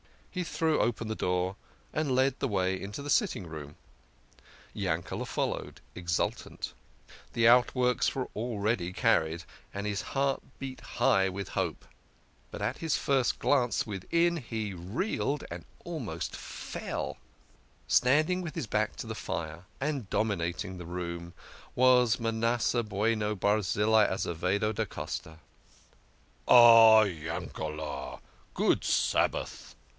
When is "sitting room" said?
3.09-3.75